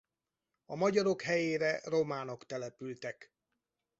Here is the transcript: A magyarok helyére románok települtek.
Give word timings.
A 0.65 0.75
magyarok 0.75 1.21
helyére 1.21 1.81
románok 1.83 2.45
települtek. 2.45 3.33